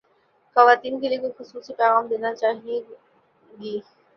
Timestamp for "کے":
0.99-1.07